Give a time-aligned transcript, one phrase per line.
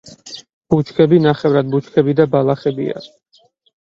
[0.73, 3.05] ბუჩქები, ნახევრად ბუჩქები და ბალახებია.